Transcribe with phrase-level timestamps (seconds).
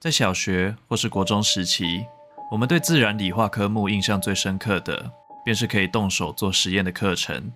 [0.00, 2.06] 在小学或是国中时期，
[2.52, 5.10] 我们对自然理化科目印象最深刻的，
[5.44, 7.50] 便是可以动手做实验的课程，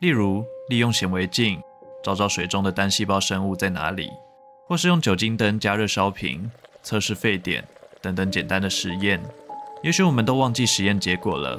[0.00, 1.58] 例如利用显微镜
[2.04, 4.10] 找找水中的单细胞生物在哪里。
[4.68, 6.50] 或是用酒精灯加热烧瓶，
[6.82, 7.64] 测试沸点
[8.02, 9.22] 等等简单的实验，
[9.82, 11.58] 也许我们都忘记实验结果了，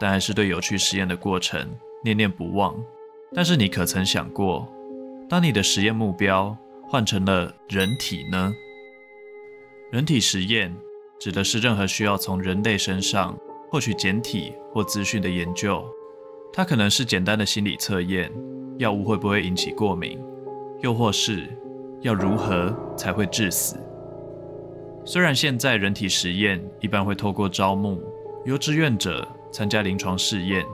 [0.00, 1.70] 但还是对有趣实验的过程
[2.02, 2.74] 念念不忘。
[3.34, 4.66] 但是你可曾想过，
[5.28, 6.56] 当你的实验目标
[6.88, 8.52] 换成了人体呢？
[9.92, 10.74] 人体实验
[11.18, 13.38] 指的是任何需要从人类身上
[13.70, 15.84] 获取检体或资讯的研究，
[16.52, 18.30] 它可能是简单的心理测验，
[18.78, 20.18] 药物会不会引起过敏，
[20.80, 21.48] 又或是。
[22.02, 23.74] 要如何才会致死？
[25.04, 28.00] 虽然现在人体实验一般会透过招募
[28.44, 30.64] 由志愿者参加临床试验，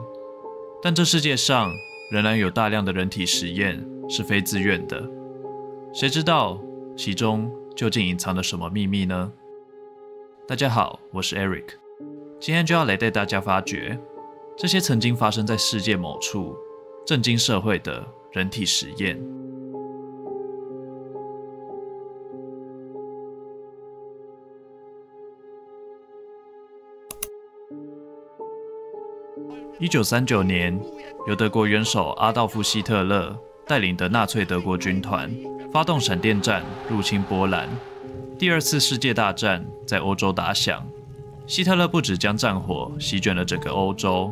[0.81, 1.71] 但这世界上
[2.11, 5.01] 仍然有大量的人体实验是非自愿的。
[5.93, 6.61] 谁知道
[6.95, 9.31] 其中究竟隐藏了什么秘密呢？
[10.47, 11.65] 大家好，我是 Eric，
[12.39, 13.97] 今天就要来带大家发掘
[14.55, 16.55] 这些曾经发生在世界某处、
[17.03, 19.19] 震惊社会的人体实验。
[29.79, 30.79] 一九三九年，
[31.27, 35.33] 由德国元首阿道夫·希特勒带领的纳粹德国军团
[35.73, 37.67] 发动闪电战入侵波兰。
[38.37, 40.85] 第二次世界大战在欧洲打响，
[41.47, 44.31] 希特勒不止将战火席卷了整个欧洲，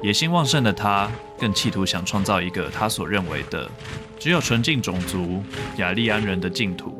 [0.00, 3.68] 野心旺盛的他更企图想创造一个他所认为的
[4.16, 5.42] 只有纯净种族
[5.78, 6.94] 雅利安人的净土。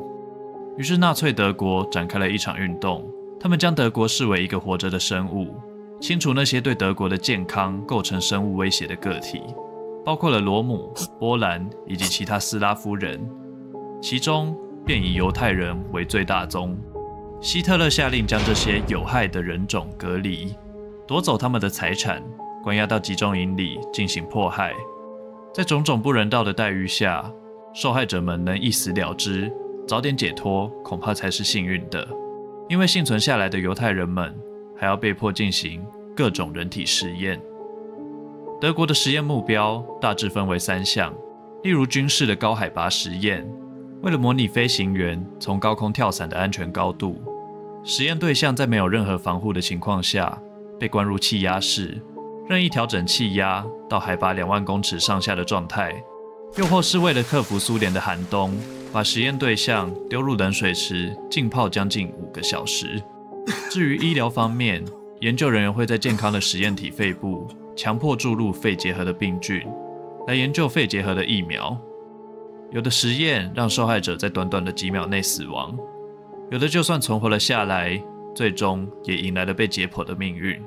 [0.77, 3.09] 于是，纳粹德国展开了一场运动，
[3.39, 5.55] 他们将德国视为一个活着的生物。
[6.01, 9.41] 清除那些对德国的健康构成生物威胁的个体，
[10.03, 13.23] 包括了罗姆、波兰以及其他斯拉夫人，
[14.01, 16.77] 其中便以犹太人为最大宗。
[17.39, 20.55] 希特勒下令将这些有害的人种隔离，
[21.07, 22.21] 夺走他们的财产，
[22.63, 24.73] 关押到集中营里进行迫害。
[25.53, 27.31] 在种种不人道的待遇下，
[27.73, 29.51] 受害者们能一死了之，
[29.87, 32.07] 早点解脱，恐怕才是幸运的。
[32.67, 34.35] 因为幸存下来的犹太人们。
[34.81, 35.85] 还要被迫进行
[36.15, 37.39] 各种人体实验。
[38.59, 41.13] 德国的实验目标大致分为三项，
[41.61, 43.47] 例如军事的高海拔实验，
[44.03, 47.21] 为了模拟飞行员从高空跳伞的安全高度，
[47.83, 50.41] 实验对象在没有任何防护的情况下
[50.79, 52.01] 被关入气压室，
[52.49, 55.91] 任意调整气压到海拔两万公尺上下的状态；
[56.57, 58.57] 又或是为了克服苏联的寒冬，
[58.91, 62.99] 把实验对象丢入冷水池浸泡将近五个小时。
[63.69, 64.83] 至于医疗方面，
[65.19, 69.61] 研究人员会在健康的实验体肺部强迫注入肺结核的病菌，
[70.27, 71.79] 来研究肺结核的疫苗。
[72.71, 75.77] 有的实验让受害者在短短的几秒内死亡，
[76.49, 78.01] 有的就算存活了下来，
[78.33, 80.61] 最终也迎来了被解剖的命运。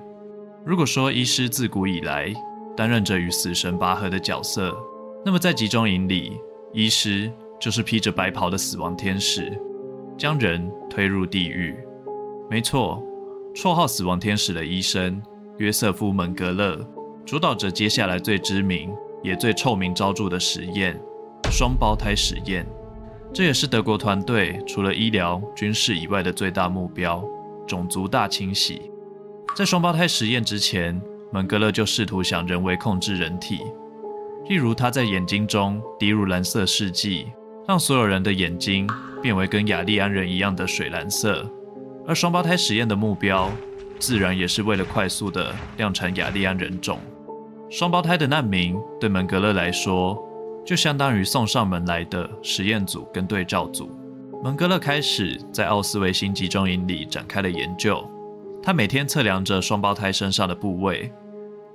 [0.67, 2.31] 如果说医师自古以来
[2.77, 4.77] 担任着与死神拔河的角色，
[5.25, 6.39] 那么在集中营里，
[6.75, 9.59] 医师就是披着白袍的死亡天使，
[10.19, 11.75] 将人推入地狱。
[12.51, 13.03] 没错，
[13.55, 15.23] 绰号“死亡天使”的医生
[15.57, 16.79] 约瑟夫·门格勒
[17.25, 21.01] 主导着接下来最知名也最臭名昭著的实验——
[21.57, 22.67] 双胞胎实验。
[23.33, 27.25] 这也是德国团队除了医疗、军事以外的最大目标——
[27.65, 28.91] 种族大清洗。
[29.55, 31.01] 在双胞胎实验之前，
[31.33, 33.61] 门格勒就试图想人为控制人体，
[34.49, 37.29] 例如他在眼睛中滴入蓝色试剂，
[37.69, 38.89] 让所有人的眼睛
[39.23, 41.49] 变为跟雅利安人一样的水蓝色。
[42.05, 43.49] 而双胞胎实验的目标，
[44.01, 46.99] 自然也是为了快速地量产雅利安人种。
[47.71, 50.21] 双胞胎的难民对门格勒来说，
[50.65, 53.91] 就相当于送上门来的实验组跟对照组。
[54.43, 58.03] 蒙格勒开始在奥斯维辛集中营里展开了研究。
[58.63, 61.13] 他每天测量着双胞胎身上的部位，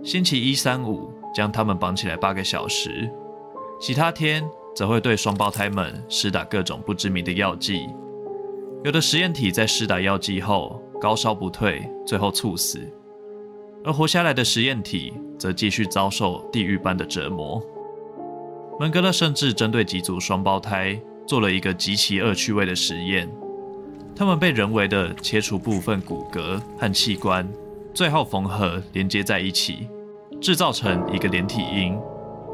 [0.03, 3.07] 星期一、三、五将他们绑起来八个小时，
[3.79, 4.43] 其他天
[4.75, 7.87] 则会对双胞胎们施打各种不知名的药剂。
[8.83, 12.79] 有的实验体在施打药剂后高烧不退，最后猝死；
[13.83, 17.61] 而活下来的实验体则继续遭受地狱般的折磨。
[18.79, 20.97] 门格勒甚至针对几组双胞胎
[21.27, 23.29] 做了一个极其恶趣味的实验。
[24.15, 27.45] 他们被人为的切除部分骨骼和器官，
[27.93, 29.89] 最后缝合连接在一起，
[30.39, 31.99] 制造成一个连体婴。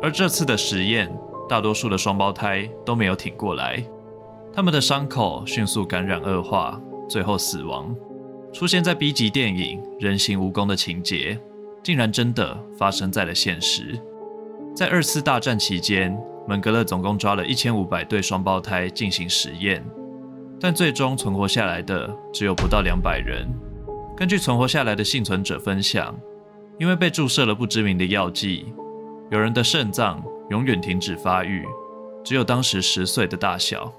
[0.02, 1.16] 而这次的实验，
[1.48, 3.84] 大多数的双胞胎都没有挺过来，
[4.52, 7.96] 他们的伤口迅速感染恶化，最后死亡。
[8.52, 11.40] 出现在 B 级电影《人形蜈蚣》的情节，
[11.84, 14.00] 竟然真的发生在了现实。
[14.76, 16.14] 在二次大战期间，
[16.46, 19.82] 门格勒总共抓了一千五百对双胞胎进行实验，
[20.60, 23.48] 但最终存活下来的只有不到两百人。
[24.18, 26.14] 根据存活下来的幸存者分享，
[26.78, 28.66] 因为被注射了不知名的药剂，
[29.32, 31.66] 有人的肾脏永远停止发育，
[32.22, 33.90] 只有当时十岁的大小。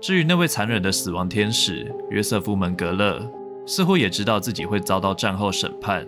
[0.00, 3.20] 至于那位残忍的死亡天使约瑟夫·门格勒，
[3.66, 6.06] 似乎也知道自己会遭到战后审判，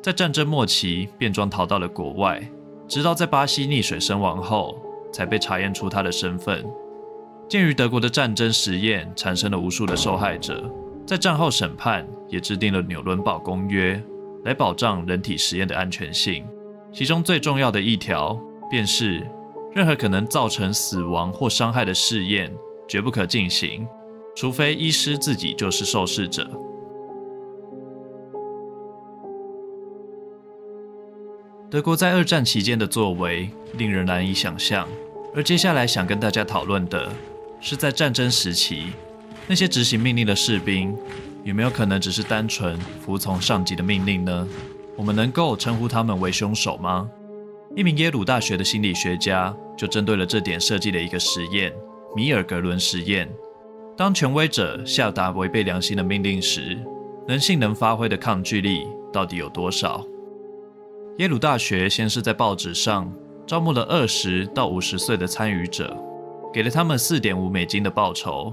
[0.00, 2.40] 在战争末期便装逃到了国外，
[2.88, 4.80] 直到在巴西溺水身亡后，
[5.12, 6.64] 才被查验出他的身份。
[7.48, 10.64] 鉴于德国的战争实验产生了无数的受害者，
[11.06, 14.02] 在战后审判也制定了纽伦堡公约，
[14.44, 16.44] 来保障人体实验的安全性。
[16.92, 18.38] 其中最重要的一条，
[18.70, 19.26] 便是
[19.74, 22.52] 任何可能造成死亡或伤害的试验，
[22.88, 23.86] 绝不可进行，
[24.36, 26.48] 除非医师自己就是受试者。
[31.74, 34.86] 德国在二战期间的作为令人难以想象，
[35.34, 37.10] 而接下来想跟大家讨论的
[37.60, 38.92] 是，在战争时期，
[39.48, 40.96] 那些执行命令的士兵
[41.42, 44.48] 有没有可能只是单纯服从上级的命令呢？
[44.94, 47.10] 我们能够称呼他们为凶手吗？
[47.74, 51.72] 一名耶鲁大学的心理学家就针对了这点设计了一个实验——
[52.14, 53.28] 米尔格伦实验。
[53.96, 56.78] 当权威者下达违背良心的命令时，
[57.26, 60.06] 人性能发挥的抗拒力到底有多少？
[61.18, 63.12] 耶鲁大学先是在报纸上
[63.46, 65.96] 招募了二十到五十岁的参与者，
[66.52, 68.52] 给了他们四点五美金的报酬。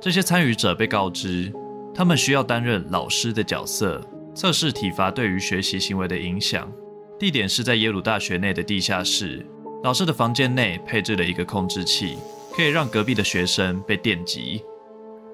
[0.00, 1.52] 这些参与者被告知，
[1.94, 4.02] 他们需要担任老师的角色，
[4.34, 6.72] 测试体罚对于学习行为的影响。
[7.18, 9.44] 地点是在耶鲁大学内的地下室。
[9.84, 12.16] 老师的房间内配置了一个控制器，
[12.56, 14.62] 可以让隔壁的学生被电击。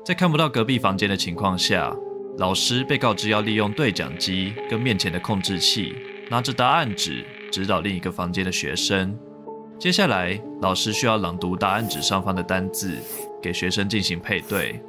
[0.05, 1.95] 在看不到隔壁房间的情况下，
[2.39, 5.95] 老师被告知要利用对讲机跟面前的控制器。
[6.31, 9.17] 拿着答案纸指导另一个房间的学生。
[9.79, 12.97] 接下来，老师需要朗读答案纸上方的单字，
[13.43, 14.81] 给学生进行配对。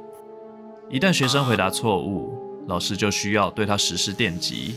[0.88, 2.38] 一旦学生回答错误，
[2.68, 4.76] 老师就需要对他实施电击。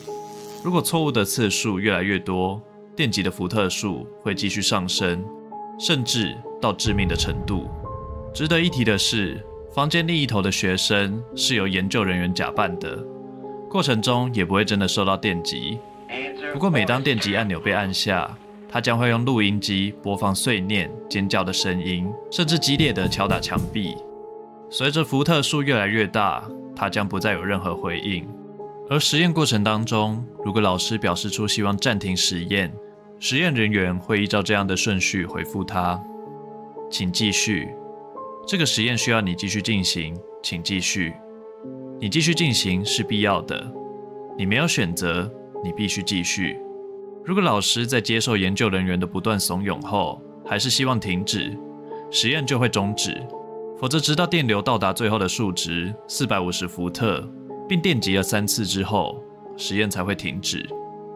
[0.63, 2.61] 如果错误的次数越来越多，
[2.95, 5.23] 电击的伏特数会继续上升，
[5.79, 7.69] 甚至到致命的程度。
[8.33, 9.41] 值得一提的是，
[9.73, 12.97] 房间另一头的学生是由研究人员假扮的，
[13.69, 15.79] 过程中也不会真的受到电击。
[16.53, 18.35] 不过，每当电击按钮被按下，
[18.67, 23.95] 他将会用录音机播放碎念、尖叫的声音，甚至激烈的敲打墙壁。
[24.69, 26.43] 随着伏特数越来越大，
[26.75, 28.27] 他将不再有任何回应。
[28.89, 32.73] 而实验过程当中，如果老师表示出希望暂停实验，
[33.19, 36.01] 实验人员会依照这样的顺序回复他
[36.89, 37.69] ：“请继续，
[38.47, 41.13] 这个实验需要你继续进行，请继续，
[41.99, 43.71] 你继续进行是必要的，
[44.35, 45.31] 你没有选择。”
[45.63, 46.57] 你必须继续。
[47.25, 51.55] 如果老师在接受研究人员的不断怂恿后，还是希望停止，
[52.09, 53.21] 实验就会终止。
[53.77, 57.25] 否则，直到电流到达最后的数值四百五十伏特，
[57.67, 59.23] 并电极了三次之后，
[59.55, 60.67] 实验才会停止。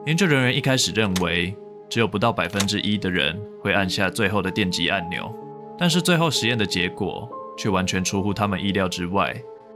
[0.05, 1.55] 研究人员一开始认为，
[1.89, 5.33] 只有不到百分之一的人会按下最后的电极按钮，
[5.77, 9.35] 但是最后实验的结果却完全出乎他们意料之外。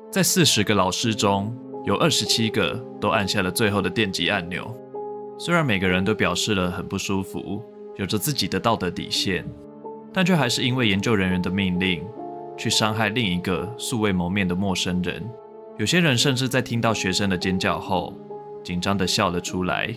[0.10, 1.54] 在四十个老师中，
[1.88, 4.76] 有二十七个都按下了最后的电击按钮，
[5.40, 7.64] 虽然每个人都表示了很不舒服，
[7.96, 9.46] 有着自己的道德底线，
[10.12, 12.06] 但却还是因为研究人员的命令，
[12.58, 15.26] 去伤害另一个素未谋面的陌生人。
[15.78, 18.14] 有些人甚至在听到学生的尖叫后，
[18.66, 19.90] 紧张地笑了出来。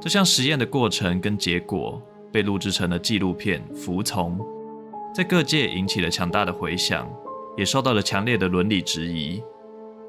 [0.00, 4.38] 这项实验的过程跟结果被录制成了纪录片《服从》，
[5.12, 7.10] 在各界引起了强大的回响，
[7.56, 9.42] 也受到了强烈的伦理质疑。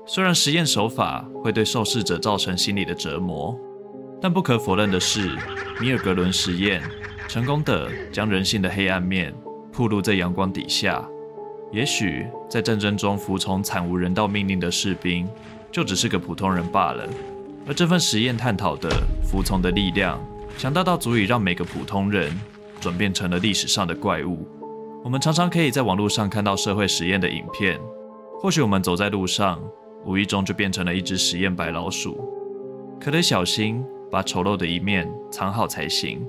[0.10, 3.54] 虽然实验手法会对受试者造成心理的折磨，
[4.22, 5.36] 但不可否认的是，
[5.82, 6.82] 米尔格伦实验
[7.28, 9.36] 成功地将人性的黑暗面
[9.74, 11.06] 暴露在阳光底下。
[11.74, 15.28] 也许在战争中服从惨无人道命令的士兵，
[15.70, 17.06] 就只是个普通人罢了。
[17.68, 18.90] 而这份实验探讨的
[19.22, 20.18] 服从的力量，
[20.58, 22.32] 强大到足以让每个普通人
[22.80, 24.48] 转变成了历史上的怪物。
[25.04, 27.78] 我们常常可以在网络上看到社会实验的影片，
[28.40, 29.62] 或许我们走在路上。
[30.06, 32.18] 无意中就变成了一只实验白老鼠，
[33.00, 36.25] 可得小心把丑陋的一面藏好才行。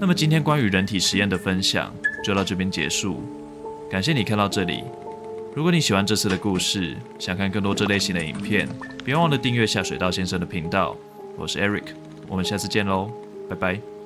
[0.00, 1.92] 那么今天关于人体实验的分享
[2.24, 3.20] 就到这边结束，
[3.90, 4.82] 感谢你看到这里。
[5.54, 8.68] 如果你喜欢这次的故事，想看更多这类型的影片，
[9.04, 10.96] 别忘了订阅下水道先生的频道。
[11.36, 11.86] 我是 Eric，
[12.28, 13.10] 我们下次见喽，
[13.48, 13.97] 拜拜。